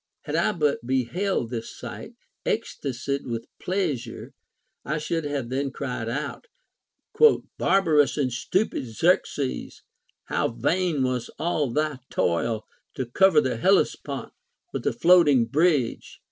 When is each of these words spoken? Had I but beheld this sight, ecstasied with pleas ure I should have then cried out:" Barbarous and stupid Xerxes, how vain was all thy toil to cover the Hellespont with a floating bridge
Had 0.23 0.35
I 0.35 0.51
but 0.53 0.79
beheld 0.83 1.51
this 1.51 1.77
sight, 1.77 2.15
ecstasied 2.43 3.23
with 3.27 3.45
pleas 3.61 4.07
ure 4.07 4.33
I 4.83 4.97
should 4.97 5.25
have 5.25 5.49
then 5.49 5.69
cried 5.69 6.09
out:" 6.09 6.47
Barbarous 7.59 8.17
and 8.17 8.33
stupid 8.33 8.85
Xerxes, 8.87 9.83
how 10.25 10.47
vain 10.47 11.03
was 11.03 11.29
all 11.37 11.69
thy 11.71 11.99
toil 12.09 12.63
to 12.95 13.05
cover 13.05 13.41
the 13.41 13.57
Hellespont 13.57 14.33
with 14.73 14.87
a 14.87 14.91
floating 14.93 15.45
bridge 15.45 16.19